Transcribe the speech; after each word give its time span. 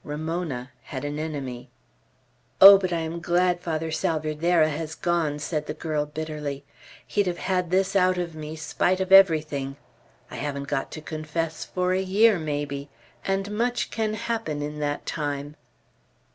Ramona 0.03 0.71
had 0.85 1.05
an 1.05 1.19
enemy. 1.19 1.69
"Oh, 2.59 2.79
but 2.79 2.91
I 2.91 3.01
am 3.01 3.19
glad 3.19 3.61
Father 3.61 3.91
Salvierderra 3.91 4.69
has 4.69 4.95
gone!" 4.95 5.37
said 5.37 5.67
the 5.67 5.75
girl, 5.75 6.07
bitterly. 6.07 6.65
"He'd 7.05 7.27
have 7.27 7.37
had 7.37 7.69
this 7.69 7.95
out 7.95 8.17
of 8.17 8.33
me, 8.33 8.55
spite 8.55 8.99
of 8.99 9.11
everything. 9.11 9.77
I 10.31 10.37
haven't 10.37 10.67
got 10.67 10.89
to 10.93 11.01
confess 11.01 11.63
for 11.65 11.93
a 11.93 12.01
year, 12.01 12.39
maybe; 12.39 12.89
and 13.25 13.51
much 13.55 13.91
can 13.91 14.15
happen 14.15 14.63
in 14.63 14.79
that 14.79 15.05
time." 15.05 15.55